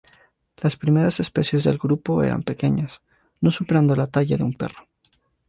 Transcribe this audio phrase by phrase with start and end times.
[0.57, 3.03] Las primeras especies del grupo eran pequeñas,
[3.39, 4.87] no superando la talla de un perro.